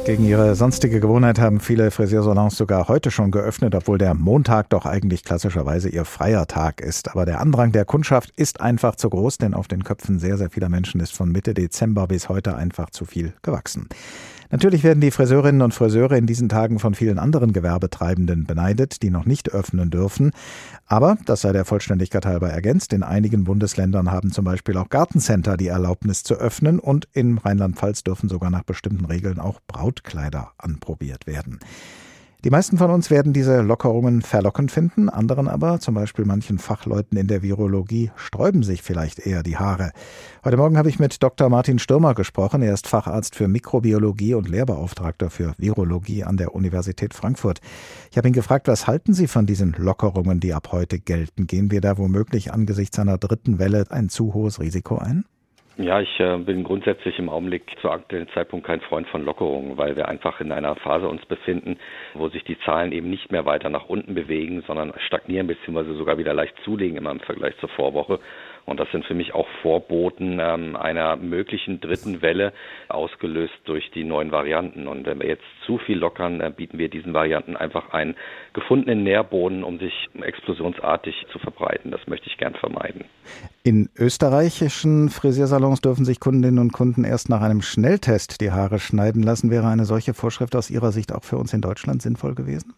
Gegen 0.04 0.26
ihre 0.26 0.54
sonstige 0.54 1.00
Gewohnheit 1.00 1.38
haben 1.38 1.60
viele 1.60 1.90
Friseursalons 1.90 2.58
sogar 2.58 2.88
heute 2.88 3.10
schon 3.10 3.30
geöffnet, 3.30 3.74
obwohl 3.74 3.96
der 3.96 4.12
Montag 4.12 4.68
doch 4.68 4.84
eigentlich 4.84 5.24
klassischerweise 5.24 5.88
ihr 5.88 6.04
freier 6.04 6.46
Tag 6.46 6.82
ist. 6.82 7.10
Aber 7.12 7.24
der 7.24 7.40
Andrang 7.40 7.72
der 7.72 7.86
Kundschaft 7.86 8.30
ist 8.36 8.60
einfach 8.60 8.96
zu 8.96 9.08
groß, 9.08 9.38
denn 9.38 9.54
auf 9.54 9.66
den 9.66 9.82
Köpfen 9.82 10.18
sehr, 10.18 10.36
sehr 10.36 10.50
vieler 10.50 10.68
Menschen 10.68 11.00
ist 11.00 11.16
von 11.16 11.32
Mitte 11.32 11.54
Dezember 11.54 12.06
bis 12.06 12.28
heute 12.28 12.54
einfach 12.54 12.90
zu 12.90 13.06
viel 13.06 13.32
gewachsen. 13.40 13.88
Natürlich 14.50 14.84
werden 14.84 15.00
die 15.00 15.10
Friseurinnen 15.10 15.62
und 15.62 15.74
Friseure 15.74 16.16
in 16.16 16.26
diesen 16.26 16.48
Tagen 16.48 16.78
von 16.78 16.94
vielen 16.94 17.18
anderen 17.18 17.52
Gewerbetreibenden 17.52 18.44
beneidet, 18.44 19.02
die 19.02 19.10
noch 19.10 19.24
nicht 19.24 19.50
öffnen 19.50 19.90
dürfen. 19.90 20.32
Aber, 20.86 21.16
das 21.24 21.40
sei 21.40 21.52
der 21.52 21.64
Vollständigkeit 21.64 22.26
halber 22.26 22.50
ergänzt, 22.50 22.92
in 22.92 23.02
einigen 23.02 23.44
Bundesländern 23.44 24.10
haben 24.10 24.32
zum 24.32 24.44
Beispiel 24.44 24.76
auch 24.76 24.88
Gartencenter 24.88 25.56
die 25.56 25.68
Erlaubnis 25.68 26.22
zu 26.22 26.34
öffnen 26.34 26.78
und 26.78 27.08
in 27.12 27.38
Rheinland-Pfalz 27.38 28.04
dürfen 28.04 28.28
sogar 28.28 28.50
nach 28.50 28.64
bestimmten 28.64 29.06
Regeln 29.06 29.38
auch 29.38 29.60
Brautkleider 29.66 30.52
anprobiert 30.58 31.26
werden. 31.26 31.58
Die 32.44 32.50
meisten 32.50 32.76
von 32.76 32.90
uns 32.90 33.10
werden 33.10 33.32
diese 33.32 33.62
Lockerungen 33.62 34.20
verlockend 34.20 34.70
finden, 34.70 35.08
anderen 35.08 35.48
aber, 35.48 35.80
zum 35.80 35.94
Beispiel 35.94 36.26
manchen 36.26 36.58
Fachleuten 36.58 37.16
in 37.16 37.26
der 37.26 37.40
Virologie, 37.40 38.10
sträuben 38.16 38.62
sich 38.62 38.82
vielleicht 38.82 39.26
eher 39.26 39.42
die 39.42 39.56
Haare. 39.56 39.92
Heute 40.44 40.58
Morgen 40.58 40.76
habe 40.76 40.90
ich 40.90 40.98
mit 40.98 41.22
Dr. 41.22 41.48
Martin 41.48 41.78
Stürmer 41.78 42.12
gesprochen. 42.12 42.60
Er 42.60 42.74
ist 42.74 42.86
Facharzt 42.86 43.34
für 43.34 43.48
Mikrobiologie 43.48 44.34
und 44.34 44.46
Lehrbeauftragter 44.46 45.30
für 45.30 45.54
Virologie 45.56 46.24
an 46.24 46.36
der 46.36 46.54
Universität 46.54 47.14
Frankfurt. 47.14 47.60
Ich 48.10 48.18
habe 48.18 48.28
ihn 48.28 48.34
gefragt, 48.34 48.68
was 48.68 48.86
halten 48.86 49.14
Sie 49.14 49.26
von 49.26 49.46
diesen 49.46 49.72
Lockerungen, 49.78 50.38
die 50.38 50.52
ab 50.52 50.68
heute 50.70 50.98
gelten? 50.98 51.46
Gehen 51.46 51.70
wir 51.70 51.80
da 51.80 51.96
womöglich 51.96 52.52
angesichts 52.52 52.98
einer 52.98 53.16
dritten 53.16 53.58
Welle 53.58 53.86
ein 53.88 54.10
zu 54.10 54.34
hohes 54.34 54.60
Risiko 54.60 54.98
ein? 54.98 55.24
Ja, 55.76 56.00
ich 56.00 56.20
äh, 56.20 56.38
bin 56.38 56.62
grundsätzlich 56.62 57.18
im 57.18 57.28
Augenblick 57.28 57.64
zu 57.80 57.90
aktuellen 57.90 58.28
Zeitpunkt 58.28 58.64
kein 58.64 58.80
Freund 58.80 59.08
von 59.08 59.24
Lockerungen, 59.24 59.76
weil 59.76 59.96
wir 59.96 60.06
einfach 60.06 60.40
in 60.40 60.52
einer 60.52 60.76
Phase 60.76 61.08
uns 61.08 61.26
befinden, 61.26 61.78
wo 62.14 62.28
sich 62.28 62.44
die 62.44 62.56
Zahlen 62.60 62.92
eben 62.92 63.10
nicht 63.10 63.32
mehr 63.32 63.44
weiter 63.44 63.70
nach 63.70 63.86
unten 63.86 64.14
bewegen, 64.14 64.62
sondern 64.68 64.92
stagnieren 65.06 65.48
bzw. 65.48 65.94
sogar 65.94 66.16
wieder 66.16 66.32
leicht 66.32 66.54
zulegen 66.62 66.96
immer 66.96 67.10
im 67.10 67.18
Vergleich 67.18 67.58
zur 67.58 67.70
Vorwoche. 67.70 68.20
Und 68.66 68.80
das 68.80 68.90
sind 68.92 69.04
für 69.04 69.14
mich 69.14 69.34
auch 69.34 69.46
Vorboten 69.62 70.38
ähm, 70.40 70.76
einer 70.76 71.16
möglichen 71.16 71.80
dritten 71.80 72.22
Welle, 72.22 72.52
ausgelöst 72.88 73.54
durch 73.64 73.90
die 73.90 74.04
neuen 74.04 74.32
Varianten. 74.32 74.88
Und 74.88 75.04
wenn 75.06 75.20
wir 75.20 75.28
jetzt 75.28 75.44
zu 75.66 75.78
viel 75.78 75.98
lockern, 75.98 76.40
äh, 76.40 76.50
bieten 76.54 76.78
wir 76.78 76.88
diesen 76.88 77.12
Varianten 77.12 77.56
einfach 77.56 77.92
einen 77.92 78.14
gefundenen 78.54 79.02
Nährboden, 79.02 79.64
um 79.64 79.78
sich 79.78 80.08
explosionsartig 80.20 81.26
zu 81.30 81.38
verbreiten. 81.38 81.90
Das 81.90 82.06
möchte 82.06 82.28
ich 82.28 82.38
gern 82.38 82.54
vermeiden. 82.54 83.04
In 83.62 83.90
österreichischen 83.98 85.10
Friseursalons 85.10 85.80
dürfen 85.80 86.04
sich 86.04 86.20
Kundinnen 86.20 86.58
und 86.58 86.72
Kunden 86.72 87.04
erst 87.04 87.28
nach 87.28 87.42
einem 87.42 87.62
Schnelltest 87.62 88.40
die 88.40 88.50
Haare 88.50 88.78
schneiden 88.78 89.22
lassen. 89.22 89.50
Wäre 89.50 89.68
eine 89.68 89.84
solche 89.84 90.14
Vorschrift 90.14 90.56
aus 90.56 90.70
Ihrer 90.70 90.92
Sicht 90.92 91.12
auch 91.12 91.24
für 91.24 91.36
uns 91.36 91.52
in 91.52 91.60
Deutschland 91.60 92.00
sinnvoll 92.00 92.34
gewesen? 92.34 92.74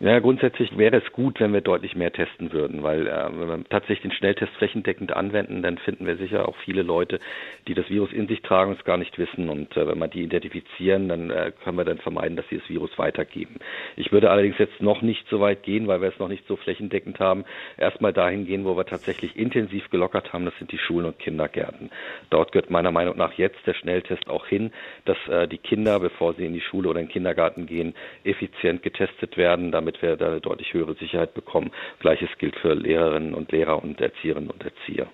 Ja, 0.00 0.20
grundsätzlich 0.20 0.78
wäre 0.78 0.98
es 0.98 1.12
gut, 1.12 1.40
wenn 1.40 1.52
wir 1.52 1.60
deutlich 1.60 1.96
mehr 1.96 2.12
testen 2.12 2.52
würden, 2.52 2.84
weil 2.84 3.08
äh, 3.08 3.28
wenn 3.32 3.48
wir 3.48 3.64
tatsächlich 3.68 4.02
den 4.02 4.12
Schnelltest 4.12 4.52
flächendeckend 4.52 5.12
anwenden, 5.12 5.60
dann 5.60 5.76
finden 5.76 6.06
wir 6.06 6.16
sicher 6.16 6.48
auch 6.48 6.54
viele 6.64 6.82
Leute, 6.82 7.18
die 7.66 7.74
das 7.74 7.90
Virus 7.90 8.12
in 8.12 8.28
sich 8.28 8.40
tragen 8.42 8.70
und 8.70 8.78
es 8.78 8.84
gar 8.84 8.96
nicht 8.96 9.18
wissen. 9.18 9.48
Und 9.48 9.76
äh, 9.76 9.88
wenn 9.88 9.98
wir 9.98 10.06
die 10.06 10.22
identifizieren, 10.22 11.08
dann 11.08 11.30
äh, 11.30 11.50
können 11.64 11.78
wir 11.78 11.84
dann 11.84 11.98
vermeiden, 11.98 12.36
dass 12.36 12.48
sie 12.48 12.58
das 12.58 12.68
Virus 12.68 12.96
weitergeben. 12.96 13.56
Ich 13.96 14.12
würde 14.12 14.30
allerdings 14.30 14.56
jetzt 14.58 14.80
noch 14.80 15.02
nicht 15.02 15.26
so 15.28 15.40
weit 15.40 15.64
gehen, 15.64 15.88
weil 15.88 16.00
wir 16.00 16.10
es 16.10 16.18
noch 16.20 16.28
nicht 16.28 16.46
so 16.46 16.54
flächendeckend 16.54 17.18
haben. 17.18 17.44
Erstmal 17.76 18.12
dahin 18.12 18.46
gehen, 18.46 18.64
wo 18.64 18.76
wir 18.76 18.86
tatsächlich 18.86 19.36
intensiv 19.36 19.90
gelockert 19.90 20.32
haben, 20.32 20.44
das 20.44 20.56
sind 20.58 20.70
die 20.70 20.78
Schulen 20.78 21.06
und 21.06 21.18
Kindergärten. 21.18 21.90
Dort 22.30 22.52
gehört 22.52 22.70
meiner 22.70 22.92
Meinung 22.92 23.16
nach 23.16 23.32
jetzt 23.32 23.66
der 23.66 23.74
Schnelltest 23.74 24.28
auch 24.28 24.46
hin, 24.46 24.70
dass 25.06 25.18
äh, 25.26 25.48
die 25.48 25.58
Kinder, 25.58 25.98
bevor 25.98 26.34
sie 26.34 26.46
in 26.46 26.54
die 26.54 26.60
Schule 26.60 26.88
oder 26.88 27.00
in 27.00 27.06
den 27.06 27.12
Kindergarten 27.12 27.66
gehen, 27.66 27.94
effizient 28.22 28.84
getestet 28.84 29.36
werden, 29.36 29.72
damit 29.72 29.87
damit 29.88 30.02
wir 30.02 30.16
da 30.16 30.26
eine 30.26 30.40
deutlich 30.40 30.72
höhere 30.74 30.94
Sicherheit 30.94 31.34
bekommen. 31.34 31.70
Gleiches 32.00 32.28
gilt 32.38 32.56
für 32.56 32.74
Lehrerinnen 32.74 33.34
und 33.34 33.50
Lehrer 33.52 33.82
und 33.82 34.00
Erzieherinnen 34.00 34.50
und 34.50 34.62
Erzieher. 34.62 35.06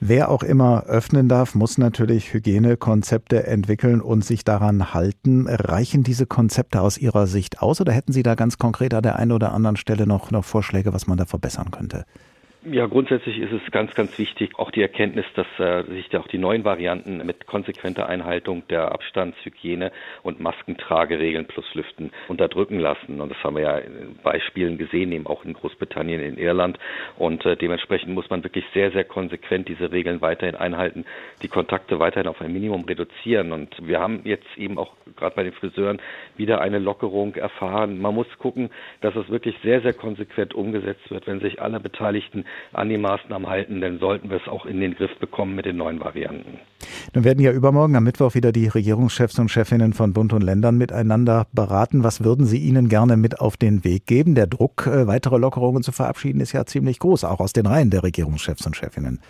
Wer 0.00 0.30
auch 0.30 0.42
immer 0.42 0.84
öffnen 0.86 1.28
darf, 1.28 1.54
muss 1.54 1.78
natürlich 1.78 2.32
Hygienekonzepte 2.32 3.46
entwickeln 3.46 4.00
und 4.00 4.24
sich 4.24 4.44
daran 4.44 4.94
halten. 4.94 5.46
Reichen 5.48 6.02
diese 6.02 6.26
Konzepte 6.26 6.80
aus 6.80 6.98
Ihrer 6.98 7.26
Sicht 7.26 7.60
aus 7.60 7.80
oder 7.80 7.92
hätten 7.92 8.12
Sie 8.12 8.22
da 8.22 8.34
ganz 8.34 8.58
konkret 8.58 8.94
an 8.94 9.02
der 9.02 9.16
einen 9.16 9.32
oder 9.32 9.52
anderen 9.52 9.76
Stelle 9.76 10.06
noch, 10.06 10.30
noch 10.30 10.44
Vorschläge, 10.44 10.94
was 10.94 11.06
man 11.06 11.18
da 11.18 11.26
verbessern 11.26 11.70
könnte? 11.70 12.04
Ja, 12.64 12.86
grundsätzlich 12.86 13.40
ist 13.40 13.50
es 13.50 13.72
ganz, 13.72 13.92
ganz 13.94 14.16
wichtig, 14.20 14.56
auch 14.56 14.70
die 14.70 14.82
Erkenntnis, 14.82 15.26
dass 15.34 15.48
äh, 15.58 15.82
sich 15.90 16.08
da 16.10 16.20
auch 16.20 16.28
die 16.28 16.38
neuen 16.38 16.64
Varianten 16.64 17.16
mit 17.26 17.44
konsequenter 17.48 18.08
Einhaltung 18.08 18.62
der 18.68 18.92
Abstandshygiene 18.92 19.90
und 20.22 20.38
Maskentrageregeln 20.38 21.46
plus 21.46 21.64
Lüften 21.74 22.12
unterdrücken 22.28 22.78
lassen. 22.78 23.20
Und 23.20 23.30
das 23.30 23.42
haben 23.42 23.56
wir 23.56 23.62
ja 23.64 23.78
in 23.78 24.14
Beispielen 24.22 24.78
gesehen, 24.78 25.10
eben 25.10 25.26
auch 25.26 25.44
in 25.44 25.54
Großbritannien, 25.54 26.20
in 26.20 26.38
Irland. 26.38 26.78
Und 27.18 27.44
äh, 27.46 27.56
dementsprechend 27.56 28.14
muss 28.14 28.30
man 28.30 28.44
wirklich 28.44 28.64
sehr, 28.72 28.92
sehr 28.92 29.02
konsequent 29.02 29.68
diese 29.68 29.90
Regeln 29.90 30.20
weiterhin 30.20 30.54
einhalten, 30.54 31.04
die 31.42 31.48
Kontakte 31.48 31.98
weiterhin 31.98 32.28
auf 32.28 32.40
ein 32.40 32.52
Minimum 32.52 32.84
reduzieren. 32.84 33.50
Und 33.50 33.74
wir 33.84 33.98
haben 33.98 34.20
jetzt 34.22 34.46
eben 34.56 34.78
auch 34.78 34.92
gerade 35.16 35.34
bei 35.34 35.42
den 35.42 35.52
Friseuren 35.52 36.00
wieder 36.36 36.60
eine 36.60 36.78
Lockerung 36.78 37.34
erfahren. 37.34 38.00
Man 38.00 38.14
muss 38.14 38.28
gucken, 38.38 38.70
dass 39.00 39.16
es 39.16 39.28
wirklich 39.30 39.56
sehr, 39.64 39.80
sehr 39.80 39.94
konsequent 39.94 40.54
umgesetzt 40.54 41.10
wird, 41.10 41.26
wenn 41.26 41.40
sich 41.40 41.60
alle 41.60 41.80
Beteiligten 41.80 42.44
an 42.72 42.88
die 42.88 42.98
Maßnahmen 42.98 43.48
halten, 43.48 43.80
dann 43.80 43.98
sollten 43.98 44.30
wir 44.30 44.38
es 44.38 44.48
auch 44.48 44.66
in 44.66 44.80
den 44.80 44.94
Griff 44.94 45.10
bekommen 45.18 45.54
mit 45.54 45.66
den 45.66 45.76
neuen 45.76 46.00
Varianten. 46.00 46.58
Nun 47.14 47.24
werden 47.24 47.40
ja 47.40 47.52
übermorgen 47.52 47.96
am 47.96 48.04
Mittwoch 48.04 48.34
wieder 48.34 48.52
die 48.52 48.68
Regierungschefs 48.68 49.38
und 49.38 49.50
Chefinnen 49.50 49.92
von 49.92 50.12
Bund 50.12 50.32
und 50.32 50.42
Ländern 50.42 50.78
miteinander 50.78 51.46
beraten. 51.52 52.04
Was 52.04 52.24
würden 52.24 52.46
Sie 52.46 52.58
ihnen 52.58 52.88
gerne 52.88 53.16
mit 53.16 53.40
auf 53.40 53.56
den 53.56 53.84
Weg 53.84 54.06
geben? 54.06 54.34
Der 54.34 54.46
Druck, 54.46 54.86
äh, 54.86 55.06
weitere 55.06 55.38
Lockerungen 55.38 55.82
zu 55.82 55.92
verabschieden, 55.92 56.40
ist 56.40 56.52
ja 56.52 56.64
ziemlich 56.64 56.98
groß, 56.98 57.24
auch 57.24 57.40
aus 57.40 57.52
den 57.52 57.66
Reihen 57.66 57.90
der 57.90 58.02
Regierungschefs 58.02 58.66
und 58.66 58.76
Chefinnen. 58.76 59.20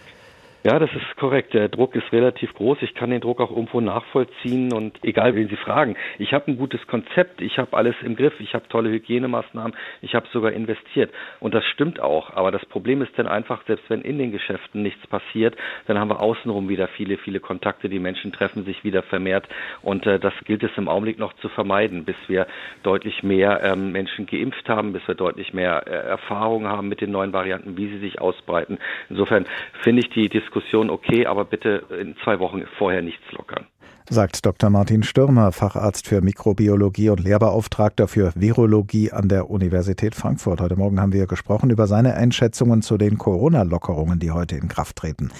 Ja, 0.64 0.78
das 0.78 0.90
ist 0.92 1.16
korrekt. 1.16 1.54
Der 1.54 1.68
Druck 1.68 1.96
ist 1.96 2.12
relativ 2.12 2.54
groß. 2.54 2.78
Ich 2.82 2.94
kann 2.94 3.10
den 3.10 3.20
Druck 3.20 3.40
auch 3.40 3.50
irgendwo 3.50 3.80
nachvollziehen 3.80 4.72
und 4.72 4.96
egal, 5.02 5.34
wen 5.34 5.48
Sie 5.48 5.56
fragen. 5.56 5.96
Ich 6.20 6.32
habe 6.32 6.52
ein 6.52 6.56
gutes 6.56 6.86
Konzept. 6.86 7.40
Ich 7.40 7.58
habe 7.58 7.76
alles 7.76 7.96
im 8.04 8.14
Griff. 8.14 8.34
Ich 8.38 8.54
habe 8.54 8.68
tolle 8.68 8.88
Hygienemaßnahmen. 8.90 9.74
Ich 10.02 10.14
habe 10.14 10.28
sogar 10.32 10.52
investiert. 10.52 11.10
Und 11.40 11.52
das 11.52 11.64
stimmt 11.64 11.98
auch. 11.98 12.30
Aber 12.36 12.52
das 12.52 12.64
Problem 12.66 13.02
ist 13.02 13.10
dann 13.16 13.26
einfach, 13.26 13.66
selbst 13.66 13.90
wenn 13.90 14.02
in 14.02 14.18
den 14.18 14.30
Geschäften 14.30 14.82
nichts 14.82 15.04
passiert, 15.08 15.56
dann 15.88 15.98
haben 15.98 16.10
wir 16.10 16.20
außenrum 16.20 16.68
wieder 16.68 16.86
viele, 16.86 17.18
viele 17.18 17.40
Kontakte. 17.40 17.88
Die 17.88 17.98
Menschen 17.98 18.30
treffen 18.30 18.64
sich 18.64 18.84
wieder 18.84 19.02
vermehrt. 19.02 19.48
Und 19.82 20.06
äh, 20.06 20.20
das 20.20 20.34
gilt 20.44 20.62
es 20.62 20.70
im 20.76 20.86
Augenblick 20.86 21.18
noch 21.18 21.32
zu 21.34 21.48
vermeiden, 21.48 22.04
bis 22.04 22.16
wir 22.28 22.46
deutlich 22.84 23.24
mehr 23.24 23.64
ähm, 23.64 23.90
Menschen 23.90 24.26
geimpft 24.26 24.68
haben, 24.68 24.92
bis 24.92 25.08
wir 25.08 25.16
deutlich 25.16 25.52
mehr 25.54 25.88
äh, 25.88 25.90
Erfahrung 25.90 26.68
haben 26.68 26.88
mit 26.88 27.00
den 27.00 27.10
neuen 27.10 27.32
Varianten, 27.32 27.76
wie 27.76 27.88
sie 27.88 27.98
sich 27.98 28.20
ausbreiten. 28.20 28.78
Insofern 29.10 29.46
finde 29.82 30.02
ich 30.04 30.10
die 30.10 30.28
Diskussion 30.28 30.51
Diskussion 30.52 30.90
okay, 30.90 31.26
aber 31.26 31.44
bitte 31.44 31.84
in 31.98 32.14
zwei 32.24 32.38
Wochen 32.38 32.62
vorher 32.78 33.00
nichts 33.02 33.24
lockern 33.32 33.66
sagt 34.08 34.44
Dr. 34.44 34.68
Martin 34.68 35.02
Stürmer, 35.02 35.52
Facharzt 35.52 36.06
für 36.06 36.20
Mikrobiologie 36.20 37.10
und 37.10 37.20
Lehrbeauftragter 37.20 38.08
für 38.08 38.32
Virologie 38.34 39.12
an 39.12 39.28
der 39.28 39.48
Universität 39.48 40.14
Frankfurt. 40.14 40.60
Heute 40.60 40.76
Morgen 40.76 41.00
haben 41.00 41.12
wir 41.12 41.26
gesprochen 41.26 41.70
über 41.70 41.86
seine 41.86 42.14
Einschätzungen 42.14 42.82
zu 42.82 42.98
den 42.98 43.16
Corona-Lockerungen, 43.16 44.18
die 44.18 44.30
heute 44.30 44.56
in 44.56 44.68
Kraft 44.68 44.96
treten. 44.96 45.30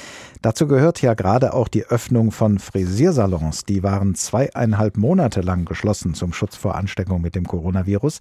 Dazu 0.43 0.67
gehört 0.67 1.03
ja 1.03 1.15
gerade 1.15 1.55
auch 1.55 1.69
die 1.69 1.85
Öffnung 1.85 2.31
von 2.31 2.59
Frisiersalons. 2.59 3.65
Die 3.65 3.83
waren 3.83 4.15
zweieinhalb 4.15 4.97
Monate 4.97 5.41
lang 5.41 5.65
geschlossen 5.65 6.15
zum 6.15 6.33
Schutz 6.33 6.57
vor 6.57 6.77
Ansteckung 6.77 7.21
mit 7.21 7.35
dem 7.35 7.47
Coronavirus. 7.47 8.21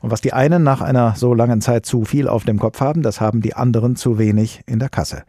Und 0.00 0.10
was 0.10 0.20
die 0.20 0.32
einen 0.32 0.62
nach 0.62 0.80
einer 0.80 1.14
so 1.16 1.34
langen 1.34 1.60
Zeit 1.60 1.86
zu 1.86 2.04
viel 2.04 2.28
auf 2.28 2.44
dem 2.44 2.58
Kopf 2.58 2.80
haben, 2.80 3.02
das 3.02 3.20
haben 3.20 3.40
die 3.40 3.54
anderen 3.54 3.96
zu 3.96 4.18
wenig 4.18 4.62
in 4.66 4.78
der 4.78 4.88
Kasse. 4.88 5.24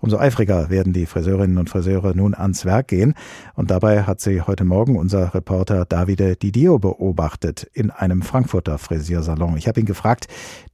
Umso 0.00 0.18
eifriger 0.18 0.70
werden 0.70 0.92
die 0.92 1.06
Friseurinnen 1.06 1.58
und 1.58 1.70
Friseure 1.70 2.14
nun 2.14 2.34
ans 2.34 2.64
Werk 2.64 2.88
gehen. 2.88 3.14
Und 3.54 3.70
dabei 3.70 4.01
hat 4.06 4.20
sie 4.20 4.42
heute 4.42 4.64
Morgen 4.64 4.96
unser 4.96 5.34
Reporter 5.34 5.84
Davide 5.84 6.36
Didio 6.36 6.78
beobachtet 6.78 7.64
in 7.72 7.90
einem 7.90 8.22
Frankfurter 8.22 8.78
Frisiersalon. 8.78 9.56
Ich 9.56 9.68
habe 9.68 9.80
ihn 9.80 9.86
gefragt, 9.86 10.28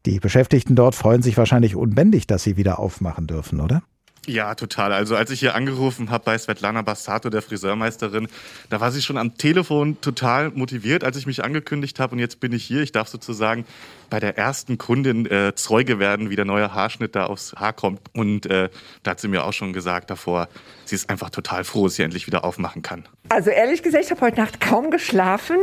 die 0.06 0.20
Beschäftigten 0.20 0.74
dort 0.74 0.94
freuen 0.94 1.22
sich 1.22 1.36
wahrscheinlich 1.36 1.76
unbändig, 1.76 2.26
dass 2.26 2.42
sie 2.42 2.56
wieder 2.56 2.78
aufmachen 2.78 3.26
dürfen, 3.26 3.60
oder? 3.60 3.82
Ja, 4.26 4.54
total. 4.54 4.92
Also 4.92 5.16
als 5.16 5.30
ich 5.30 5.40
hier 5.40 5.54
angerufen 5.54 6.10
habe 6.10 6.24
bei 6.24 6.36
Svetlana 6.36 6.82
Bassato, 6.82 7.30
der 7.30 7.42
Friseurmeisterin, 7.42 8.28
da 8.68 8.80
war 8.80 8.92
sie 8.92 9.00
schon 9.00 9.16
am 9.16 9.38
Telefon 9.38 10.00
total 10.00 10.50
motiviert, 10.50 11.04
als 11.04 11.16
ich 11.16 11.26
mich 11.26 11.44
angekündigt 11.44 11.98
habe. 11.98 12.12
Und 12.12 12.18
jetzt 12.18 12.40
bin 12.40 12.52
ich 12.52 12.64
hier. 12.64 12.82
Ich 12.82 12.92
darf 12.92 13.08
sozusagen 13.08 13.64
bei 14.10 14.20
der 14.20 14.36
ersten 14.36 14.76
Kundin 14.78 15.26
äh, 15.26 15.54
Zeuge 15.54 15.98
werden, 15.98 16.30
wie 16.30 16.36
der 16.36 16.44
neue 16.44 16.74
Haarschnitt 16.74 17.14
da 17.14 17.26
aufs 17.26 17.54
Haar 17.54 17.72
kommt. 17.72 18.00
Und 18.12 18.46
äh, 18.46 18.68
da 19.02 19.12
hat 19.12 19.20
sie 19.20 19.28
mir 19.28 19.44
auch 19.44 19.52
schon 19.52 19.72
gesagt 19.72 20.10
davor, 20.10 20.48
sie 20.84 20.94
ist 20.94 21.08
einfach 21.08 21.30
total 21.30 21.64
froh, 21.64 21.84
dass 21.84 21.94
sie 21.94 22.02
endlich 22.02 22.26
wieder 22.26 22.44
aufmachen 22.44 22.82
kann. 22.82 23.08
Also 23.30 23.50
ehrlich 23.50 23.82
gesagt, 23.82 24.04
ich 24.04 24.10
habe 24.10 24.20
heute 24.20 24.40
Nacht 24.40 24.60
kaum 24.60 24.90
geschlafen. 24.90 25.56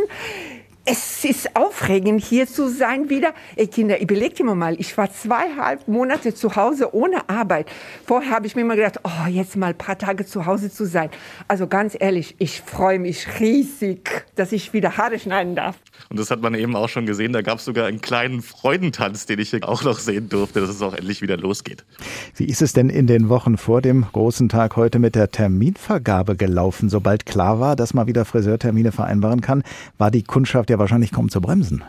Es 0.88 1.26
ist 1.26 1.56
aufregend, 1.56 2.24
hier 2.24 2.46
zu 2.46 2.70
sein 2.70 3.10
wieder. 3.10 3.34
Ey, 3.56 3.66
Kinder, 3.66 4.00
überlegt 4.00 4.40
immer 4.40 4.54
mal, 4.54 4.80
ich 4.80 4.96
war 5.00 5.12
zweieinhalb 5.12 5.88
Monate 5.88 6.36
zu 6.36 6.56
Hause 6.56 6.94
ohne 6.94 7.28
Arbeit. 7.28 7.66
Vorher 8.06 8.30
habe 8.30 8.46
ich 8.46 8.56
mir 8.56 8.62
immer 8.62 8.76
gedacht, 8.76 9.00
oh, 9.04 9.28
jetzt 9.28 9.56
mal 9.56 9.72
ein 9.72 9.78
paar 9.78 9.98
Tage 9.98 10.28
zu 10.28 10.46
Hause 10.46 10.72
zu 10.72 10.86
sein. 10.86 11.10
Also 11.48 11.66
ganz 11.66 11.98
ehrlich, 12.00 12.36
ich 12.38 12.62
freue 12.62 13.00
mich 13.00 13.40
riesig, 13.40 14.28
dass 14.36 14.52
ich 14.52 14.74
wieder 14.74 14.96
Haare 14.96 15.18
schneiden 15.18 15.56
darf. 15.56 15.76
Und 16.12 16.20
das 16.20 16.30
hat 16.30 16.42
man 16.42 16.54
eben 16.54 16.76
auch 16.76 16.90
schon 16.90 17.08
gesehen. 17.08 17.34
Da 17.34 17.42
gab 17.42 17.58
es 17.58 17.66
sogar 17.66 17.88
einen 17.88 18.02
kleinen 18.02 18.44
Freudentanz, 18.44 19.26
den 19.26 19.40
ich 19.40 19.50
hier 19.50 19.68
auch 19.68 19.84
noch 19.84 19.98
sehen 19.98 20.30
durfte, 20.30 20.62
dass 20.62 20.70
es 20.70 20.84
auch 20.84 20.94
endlich 20.94 21.24
wieder 21.24 21.38
losgeht. 21.38 21.84
Wie 22.36 22.46
ist 22.46 22.62
es 22.62 22.74
denn 22.74 22.92
in 22.92 23.08
den 23.08 23.30
Wochen 23.30 23.58
vor 23.58 23.82
dem 23.82 24.06
großen 24.12 24.50
Tag 24.50 24.76
heute 24.76 25.00
mit 25.00 25.16
der 25.16 25.32
Terminvergabe 25.32 26.36
gelaufen? 26.36 26.90
Sobald 26.90 27.26
klar 27.26 27.60
war, 27.60 27.76
dass 27.76 27.96
man 27.96 28.06
wieder 28.06 28.24
Friseurtermine 28.24 28.92
vereinbaren 28.92 29.42
kann, 29.42 29.64
war 29.98 30.12
die 30.12 30.22
Kundschaft 30.22 30.70
ja 30.70 30.75
wahrscheinlich 30.80 31.12
kaum 31.12 31.30
zu 31.30 31.42
bremsen. 31.42 31.84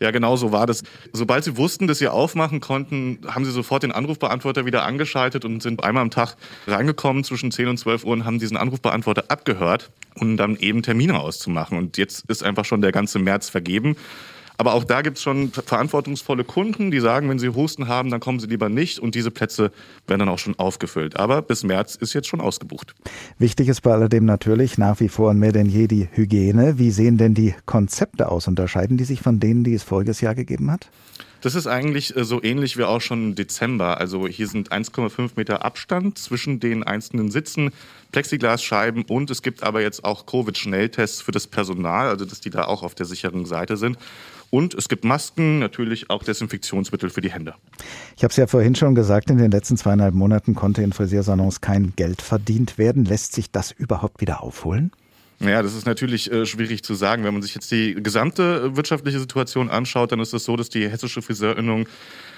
Ja, 0.00 0.10
genau 0.10 0.36
so 0.36 0.52
war 0.52 0.66
das. 0.66 0.82
Sobald 1.12 1.44
sie 1.44 1.56
wussten, 1.56 1.86
dass 1.86 1.98
sie 1.98 2.08
aufmachen 2.08 2.60
konnten, 2.60 3.18
haben 3.26 3.44
sie 3.44 3.50
sofort 3.50 3.82
den 3.82 3.92
Anrufbeantworter 3.92 4.66
wieder 4.66 4.84
angeschaltet 4.84 5.44
und 5.44 5.62
sind 5.62 5.82
einmal 5.82 6.02
am 6.02 6.10
Tag 6.10 6.36
reingekommen 6.66 7.24
zwischen 7.24 7.50
10 7.50 7.68
und 7.68 7.78
12 7.78 8.04
Uhr 8.04 8.12
und 8.12 8.24
haben 8.24 8.38
diesen 8.38 8.56
Anrufbeantworter 8.56 9.24
abgehört, 9.28 9.90
um 10.14 10.36
dann 10.36 10.56
eben 10.56 10.82
Termine 10.82 11.18
auszumachen. 11.18 11.78
Und 11.78 11.96
jetzt 11.96 12.28
ist 12.28 12.42
einfach 12.42 12.64
schon 12.64 12.82
der 12.82 12.92
ganze 12.92 13.18
März 13.18 13.48
vergeben. 13.48 13.96
Aber 14.58 14.74
auch 14.74 14.84
da 14.84 15.02
gibt 15.02 15.18
es 15.18 15.22
schon 15.22 15.50
verantwortungsvolle 15.50 16.44
Kunden, 16.44 16.90
die 16.90 17.00
sagen, 17.00 17.28
wenn 17.28 17.38
sie 17.38 17.48
Husten 17.48 17.88
haben, 17.88 18.10
dann 18.10 18.20
kommen 18.20 18.40
sie 18.40 18.46
lieber 18.46 18.68
nicht. 18.68 18.98
Und 18.98 19.14
diese 19.14 19.30
Plätze 19.30 19.70
werden 20.06 20.20
dann 20.20 20.28
auch 20.28 20.38
schon 20.38 20.58
aufgefüllt. 20.58 21.18
Aber 21.18 21.42
bis 21.42 21.62
März 21.62 21.94
ist 21.96 22.14
jetzt 22.14 22.28
schon 22.28 22.40
ausgebucht. 22.40 22.94
Wichtig 23.38 23.68
ist 23.68 23.82
bei 23.82 23.92
alledem 23.92 24.24
natürlich 24.24 24.78
nach 24.78 25.00
wie 25.00 25.08
vor 25.08 25.30
und 25.30 25.38
mehr 25.38 25.52
denn 25.52 25.66
je 25.66 25.86
die 25.86 26.08
Hygiene. 26.12 26.78
Wie 26.78 26.90
sehen 26.90 27.18
denn 27.18 27.34
die 27.34 27.54
Konzepte 27.66 28.28
aus? 28.28 28.48
Unterscheiden 28.48 28.96
die 28.96 29.04
sich 29.04 29.20
von 29.20 29.40
denen, 29.40 29.64
die 29.64 29.74
es 29.74 29.82
voriges 29.82 30.20
Jahr 30.20 30.34
gegeben 30.34 30.70
hat? 30.70 30.88
Das 31.42 31.54
ist 31.54 31.66
eigentlich 31.66 32.16
äh, 32.16 32.24
so 32.24 32.42
ähnlich 32.42 32.76
wie 32.76 32.84
auch 32.84 33.00
schon 33.00 33.22
im 33.22 33.34
Dezember. 33.34 34.00
Also 34.00 34.26
hier 34.26 34.48
sind 34.48 34.72
1,5 34.72 35.32
Meter 35.36 35.64
Abstand 35.64 36.18
zwischen 36.18 36.60
den 36.60 36.82
einzelnen 36.82 37.30
Sitzen, 37.30 37.70
Plexiglasscheiben 38.12 39.04
und 39.04 39.30
es 39.30 39.42
gibt 39.42 39.62
aber 39.62 39.82
jetzt 39.82 40.04
auch 40.04 40.26
Covid-Schnelltests 40.26 41.20
für 41.20 41.32
das 41.32 41.46
Personal, 41.46 42.08
also 42.08 42.24
dass 42.24 42.40
die 42.40 42.50
da 42.50 42.64
auch 42.64 42.82
auf 42.82 42.94
der 42.94 43.06
sicheren 43.06 43.44
Seite 43.44 43.76
sind. 43.76 43.98
Und 44.50 44.74
es 44.74 44.88
gibt 44.88 45.04
Masken, 45.04 45.58
natürlich 45.58 46.10
auch 46.10 46.22
Desinfektionsmittel 46.22 47.10
für 47.10 47.20
die 47.20 47.30
Hände. 47.30 47.54
Ich 48.16 48.22
habe 48.22 48.30
es 48.30 48.36
ja 48.36 48.46
vorhin 48.46 48.74
schon 48.74 48.94
gesagt, 48.94 49.30
in 49.30 49.38
den 49.38 49.50
letzten 49.50 49.76
zweieinhalb 49.76 50.14
Monaten 50.14 50.54
konnte 50.54 50.82
in 50.82 50.92
Frisiersalons 50.92 51.60
kein 51.60 51.94
Geld 51.96 52.22
verdient 52.22 52.78
werden. 52.78 53.04
Lässt 53.04 53.34
sich 53.34 53.50
das 53.50 53.72
überhaupt 53.72 54.20
wieder 54.20 54.42
aufholen? 54.42 54.92
Ja, 55.40 55.62
das 55.62 55.74
ist 55.74 55.86
natürlich 55.86 56.32
äh, 56.32 56.46
schwierig 56.46 56.82
zu 56.82 56.94
sagen. 56.94 57.24
Wenn 57.24 57.34
man 57.34 57.42
sich 57.42 57.54
jetzt 57.54 57.70
die 57.70 57.94
gesamte 57.94 58.74
wirtschaftliche 58.74 59.20
Situation 59.20 59.68
anschaut, 59.68 60.12
dann 60.12 60.20
ist 60.20 60.32
es 60.32 60.44
so, 60.44 60.56
dass 60.56 60.70
die 60.70 60.88
hessische 60.88 61.20
Friseurinnung 61.20 61.86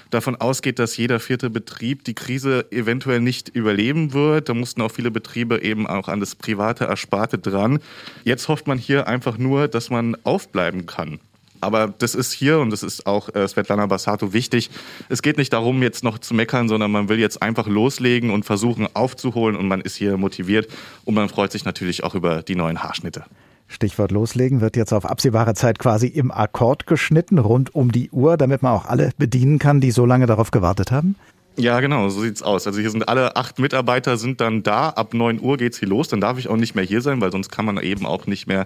davon 0.09 0.35
ausgeht, 0.35 0.79
dass 0.79 0.97
jeder 0.97 1.19
vierte 1.19 1.49
Betrieb 1.49 2.03
die 2.03 2.15
Krise 2.15 2.65
eventuell 2.71 3.21
nicht 3.21 3.49
überleben 3.49 4.13
wird. 4.13 4.49
Da 4.49 4.53
mussten 4.53 4.81
auch 4.81 4.91
viele 4.91 5.11
Betriebe 5.11 5.61
eben 5.61 5.87
auch 5.87 6.07
an 6.09 6.19
das 6.19 6.35
private 6.35 6.85
Ersparte 6.85 7.37
dran. 7.37 7.79
Jetzt 8.25 8.47
hofft 8.47 8.67
man 8.67 8.77
hier 8.77 9.07
einfach 9.07 9.37
nur, 9.37 9.67
dass 9.67 9.89
man 9.89 10.17
aufbleiben 10.23 10.85
kann. 10.85 11.19
Aber 11.61 11.93
das 11.97 12.15
ist 12.15 12.31
hier 12.31 12.59
und 12.59 12.69
das 12.69 12.83
ist 12.83 13.05
auch 13.05 13.33
äh, 13.35 13.47
Svetlana 13.47 13.85
Bassato 13.85 14.33
wichtig. 14.33 14.69
Es 15.09 15.21
geht 15.21 15.37
nicht 15.37 15.53
darum, 15.53 15.81
jetzt 15.81 16.03
noch 16.03 16.19
zu 16.19 16.33
meckern, 16.33 16.69
sondern 16.69 16.91
man 16.91 17.09
will 17.09 17.19
jetzt 17.19 17.41
einfach 17.41 17.67
loslegen 17.67 18.29
und 18.29 18.45
versuchen 18.45 18.87
aufzuholen 18.93 19.55
und 19.55 19.67
man 19.67 19.81
ist 19.81 19.95
hier 19.95 20.17
motiviert 20.17 20.67
und 21.05 21.15
man 21.15 21.29
freut 21.29 21.51
sich 21.51 21.65
natürlich 21.65 22.03
auch 22.03 22.15
über 22.15 22.43
die 22.43 22.55
neuen 22.55 22.83
Haarschnitte. 22.83 23.25
Stichwort 23.67 24.11
loslegen 24.11 24.61
wird 24.61 24.75
jetzt 24.75 24.93
auf 24.93 25.05
absehbare 25.05 25.53
Zeit 25.53 25.77
quasi 25.77 26.07
im 26.07 26.31
Akkord 26.31 26.87
geschnitten, 26.87 27.37
rund 27.37 27.75
um 27.75 27.91
die 27.91 28.09
Uhr, 28.09 28.35
damit 28.35 28.63
man 28.63 28.73
auch 28.73 28.85
alle 28.85 29.11
bedienen 29.17 29.59
kann, 29.59 29.79
die 29.79 29.91
so 29.91 30.05
lange 30.05 30.25
darauf 30.25 30.49
gewartet 30.49 30.91
haben? 30.91 31.15
Ja, 31.59 31.81
genau, 31.81 32.07
so 32.07 32.21
sieht's 32.21 32.41
aus. 32.41 32.67
Also 32.67 32.79
hier 32.79 32.89
sind 32.89 33.09
alle 33.09 33.35
acht 33.35 33.59
Mitarbeiter 33.59 34.15
sind 34.15 34.39
dann 34.39 34.63
da. 34.63 34.91
Ab 34.91 35.13
9 35.13 35.41
Uhr 35.41 35.57
geht's 35.57 35.77
hier 35.77 35.89
los. 35.89 36.07
Dann 36.07 36.21
darf 36.21 36.37
ich 36.37 36.47
auch 36.47 36.55
nicht 36.55 36.73
mehr 36.73 36.85
hier 36.85 37.01
sein, 37.01 37.19
weil 37.19 37.33
sonst 37.33 37.49
kann 37.49 37.65
man 37.65 37.77
eben 37.79 38.05
auch 38.05 38.27
nicht 38.27 38.47
mehr 38.47 38.65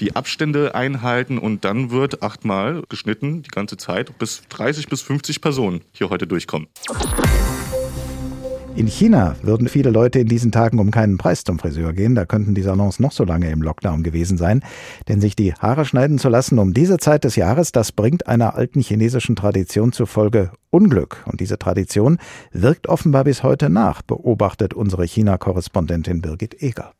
die 0.00 0.16
Abstände 0.16 0.74
einhalten. 0.74 1.36
Und 1.36 1.66
dann 1.66 1.90
wird 1.90 2.22
achtmal 2.22 2.82
geschnitten 2.88 3.42
die 3.42 3.50
ganze 3.50 3.76
Zeit, 3.76 4.18
bis 4.18 4.42
30 4.48 4.88
bis 4.88 5.02
50 5.02 5.42
Personen 5.42 5.82
hier 5.92 6.08
heute 6.08 6.26
durchkommen. 6.26 6.68
In 8.76 8.86
China 8.86 9.36
würden 9.42 9.68
viele 9.68 9.90
Leute 9.90 10.20
in 10.20 10.28
diesen 10.28 10.52
Tagen 10.52 10.78
um 10.78 10.90
keinen 10.90 11.18
Preis 11.18 11.44
zum 11.44 11.58
Friseur 11.58 11.92
gehen. 11.92 12.14
Da 12.14 12.24
könnten 12.24 12.54
die 12.54 12.62
Salons 12.62 13.00
noch 13.00 13.12
so 13.12 13.24
lange 13.24 13.50
im 13.50 13.62
Lockdown 13.62 14.02
gewesen 14.02 14.38
sein. 14.38 14.62
Denn 15.08 15.20
sich 15.20 15.36
die 15.36 15.52
Haare 15.54 15.84
schneiden 15.84 16.18
zu 16.18 16.28
lassen 16.28 16.58
um 16.58 16.72
diese 16.72 16.96
Zeit 16.98 17.24
des 17.24 17.36
Jahres, 17.36 17.72
das 17.72 17.92
bringt 17.92 18.26
einer 18.26 18.54
alten 18.54 18.80
chinesischen 18.80 19.36
Tradition 19.36 19.92
zufolge 19.92 20.52
Unglück. 20.70 21.24
Und 21.26 21.40
diese 21.40 21.58
Tradition 21.58 22.18
wirkt 22.52 22.88
offenbar 22.88 23.24
bis 23.24 23.42
heute 23.42 23.68
nach, 23.68 24.02
beobachtet 24.02 24.72
unsere 24.72 25.04
China-Korrespondentin 25.04 26.22
Birgit 26.22 26.62
Eger. 26.62 26.92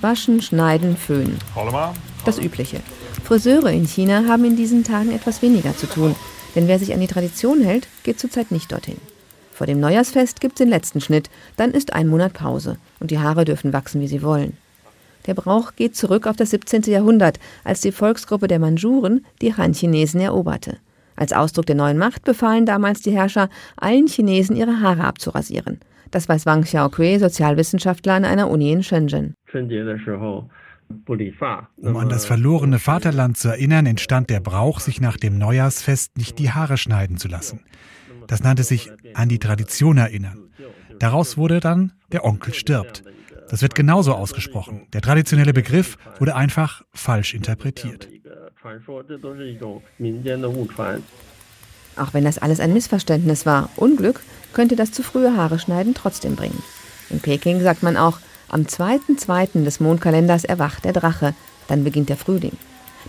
Waschen, 0.00 0.42
schneiden, 0.42 0.96
föhnen. 0.96 1.38
Das 2.24 2.38
Übliche. 2.38 2.80
Friseure 3.24 3.70
in 3.70 3.86
China 3.86 4.24
haben 4.28 4.44
in 4.44 4.56
diesen 4.56 4.82
Tagen 4.82 5.12
etwas 5.12 5.40
weniger 5.40 5.76
zu 5.76 5.86
tun. 5.86 6.16
Denn 6.56 6.68
wer 6.68 6.78
sich 6.78 6.92
an 6.92 7.00
die 7.00 7.06
Tradition 7.06 7.62
hält, 7.62 7.88
geht 8.02 8.18
zurzeit 8.18 8.50
nicht 8.50 8.72
dorthin. 8.72 8.96
Vor 9.62 9.68
dem 9.68 9.78
Neujahrsfest 9.78 10.40
gibt 10.40 10.54
es 10.54 10.58
den 10.58 10.70
letzten 10.70 11.00
Schnitt, 11.00 11.30
dann 11.56 11.70
ist 11.70 11.92
ein 11.92 12.08
Monat 12.08 12.32
Pause 12.32 12.78
und 12.98 13.12
die 13.12 13.20
Haare 13.20 13.44
dürfen 13.44 13.72
wachsen, 13.72 14.00
wie 14.00 14.08
sie 14.08 14.20
wollen. 14.20 14.56
Der 15.28 15.34
Brauch 15.34 15.76
geht 15.76 15.94
zurück 15.94 16.26
auf 16.26 16.34
das 16.34 16.50
17. 16.50 16.82
Jahrhundert, 16.86 17.38
als 17.62 17.80
die 17.80 17.92
Volksgruppe 17.92 18.48
der 18.48 18.58
Mandschuren 18.58 19.24
die 19.40 19.54
Han-Chinesen 19.54 20.20
eroberte. 20.20 20.78
Als 21.14 21.32
Ausdruck 21.32 21.66
der 21.66 21.76
neuen 21.76 21.96
Macht 21.96 22.24
befahlen 22.24 22.66
damals 22.66 23.02
die 23.02 23.12
Herrscher, 23.12 23.48
allen 23.76 24.08
Chinesen 24.08 24.56
ihre 24.56 24.80
Haare 24.80 25.04
abzurasieren. 25.04 25.78
Das 26.10 26.28
weiß 26.28 26.44
Wang 26.44 26.62
Xiaokui, 26.62 27.20
Sozialwissenschaftler 27.20 28.14
an 28.14 28.24
einer 28.24 28.50
Uni 28.50 28.72
in 28.72 28.82
Shenzhen. 28.82 29.34
Um 31.76 31.96
an 31.96 32.08
das 32.08 32.24
verlorene 32.26 32.80
Vaterland 32.80 33.36
zu 33.36 33.46
erinnern, 33.46 33.86
entstand 33.86 34.28
der 34.28 34.40
Brauch, 34.40 34.80
sich 34.80 35.00
nach 35.00 35.16
dem 35.16 35.38
Neujahrsfest 35.38 36.18
nicht 36.18 36.40
die 36.40 36.50
Haare 36.50 36.76
schneiden 36.76 37.16
zu 37.16 37.28
lassen. 37.28 37.60
Das 38.26 38.42
nannte 38.42 38.62
sich 38.62 38.90
an 39.14 39.28
die 39.28 39.38
Tradition 39.38 39.98
erinnern. 39.98 40.50
Daraus 40.98 41.36
wurde 41.36 41.60
dann 41.60 41.92
der 42.12 42.24
Onkel 42.24 42.54
stirbt. 42.54 43.02
Das 43.48 43.62
wird 43.62 43.74
genauso 43.74 44.14
ausgesprochen. 44.14 44.86
Der 44.92 45.00
traditionelle 45.00 45.52
Begriff 45.52 45.98
wurde 46.18 46.34
einfach 46.34 46.84
falsch 46.92 47.34
interpretiert. 47.34 48.08
Auch 51.96 52.14
wenn 52.14 52.24
das 52.24 52.38
alles 52.38 52.60
ein 52.60 52.72
Missverständnis 52.72 53.44
war, 53.44 53.68
Unglück 53.76 54.20
könnte 54.52 54.76
das 54.76 54.92
zu 54.92 55.02
frühe 55.02 55.36
Haare 55.36 55.58
schneiden 55.58 55.94
trotzdem 55.94 56.36
bringen. 56.36 56.62
In 57.10 57.20
Peking 57.20 57.60
sagt 57.60 57.82
man 57.82 57.96
auch, 57.96 58.18
am 58.48 58.62
2.2. 58.62 59.64
des 59.64 59.80
Mondkalenders 59.80 60.44
erwacht 60.44 60.84
der 60.84 60.92
Drache, 60.92 61.34
dann 61.68 61.84
beginnt 61.84 62.08
der 62.08 62.16
Frühling. 62.16 62.56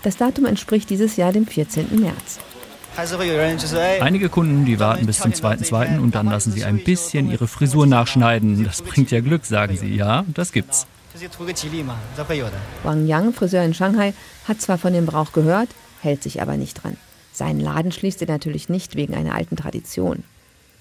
Das 0.02 0.18
Datum 0.18 0.46
entspricht 0.46 0.90
dieses 0.90 1.16
Jahr 1.16 1.32
dem 1.32 1.46
14. 1.46 2.00
März. 2.00 2.40
Einige 4.02 4.30
Kunden, 4.30 4.66
die 4.66 4.80
warten 4.80 5.06
bis 5.06 5.20
zum 5.20 5.32
2.2. 5.32 6.00
und 6.00 6.16
dann 6.16 6.28
lassen 6.28 6.52
sie 6.52 6.64
ein 6.64 6.84
bisschen 6.84 7.32
ihre 7.32 7.48
Frisur 7.48 7.88
nachschneiden. 7.88 8.64
Das 8.64 8.82
bringt 8.82 9.12
ja 9.12 9.22
Glück, 9.22 9.46
sagen 9.46 9.76
sie. 9.78 9.96
Ja, 9.96 10.26
das 10.34 10.52
gibt's. 10.52 10.86
Wang 12.84 13.08
Yang, 13.08 13.34
Friseur 13.34 13.64
in 13.64 13.74
Shanghai, 13.74 14.14
hat 14.48 14.62
zwar 14.62 14.78
von 14.78 14.94
dem 14.94 15.06
Brauch 15.06 15.32
gehört, 15.32 15.70
hält 16.02 16.24
sich 16.24 16.42
aber 16.42 16.58
nicht 16.58 16.84
dran. 16.84 16.98
Seinen 17.32 17.60
Laden 17.60 17.92
schließt 17.92 18.22
er 18.22 18.28
natürlich 18.28 18.70
nicht 18.70 18.96
wegen 18.96 19.16
einer 19.16 19.36
alten 19.36 19.56
Tradition. 19.56 20.24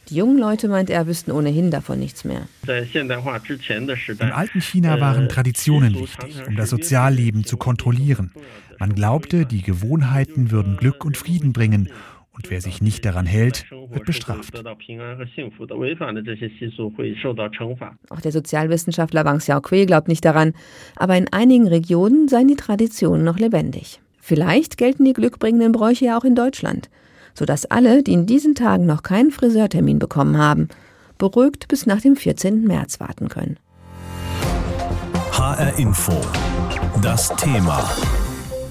Die 0.09 0.17
jungen 0.17 0.39
Leute, 0.39 0.69
meint 0.69 0.91
er, 0.91 1.07
wüssten 1.07 1.31
ohnehin 1.31 1.71
davon 1.71 1.99
nichts 1.99 2.25
mehr. 2.25 2.49
Im 2.67 4.33
alten 4.33 4.61
China 4.61 5.01
waren 5.01 5.29
Traditionen 5.29 5.95
wichtig, 5.95 6.43
um 6.47 6.57
das 6.57 6.71
Sozialleben 6.71 7.45
zu 7.45 7.57
kontrollieren. 7.57 8.33
Man 8.83 8.97
glaubte, 8.97 9.47
die 9.47 9.63
Gewohnheiten 9.63 10.51
würden 10.51 10.77
Glück 10.77 11.05
und 11.05 11.17
Frieden 11.17 11.53
bringen 11.53 11.89
und 12.33 12.51
wer 12.51 12.61
sich 12.61 12.83
nicht 12.83 13.05
daran 13.05 13.27
hält, 13.27 13.65
wird 13.71 14.05
bestraft. 14.07 14.61
Auch 18.11 18.21
der 18.21 18.33
Sozialwissenschaftler 18.33 19.25
Wang 19.25 19.39
Xiaokui 19.39 19.87
glaubt 19.87 20.09
nicht 20.09 20.25
daran, 20.25 20.53
aber 20.97 21.17
in 21.17 21.33
einigen 21.33 21.69
Regionen 21.69 22.27
seien 22.27 22.49
die 22.49 22.57
Traditionen 22.57 23.23
noch 23.23 23.39
lebendig. 23.39 24.01
Vielleicht 24.19 24.79
gelten 24.79 25.05
die 25.05 25.13
glückbringenden 25.13 25.71
Bräuche 25.71 26.07
ja 26.07 26.19
auch 26.19 26.25
in 26.25 26.35
Deutschland, 26.35 26.91
sodass 27.35 27.67
alle, 27.67 28.03
die 28.03 28.15
in 28.15 28.27
diesen 28.27 28.57
Tagen 28.57 28.85
noch 28.85 29.05
keinen 29.05 29.31
Friseurtermin 29.31 30.01
bekommen 30.01 30.39
haben, 30.39 30.67
beruhigt 31.19 31.69
bis 31.69 31.87
nach 31.87 32.01
dem 32.01 32.17
14. 32.17 32.65
März 32.65 32.99
warten 32.99 33.29
können. 33.29 33.59
HR 35.31 35.79
Info. 35.79 36.21
Das 37.01 37.29
Thema. 37.37 37.89